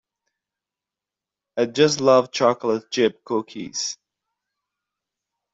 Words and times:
I 1.57 1.67
just 1.67 2.01
love 2.01 2.31
chocolate 2.31 2.89
chip 2.89 3.23
cookies. 3.23 3.99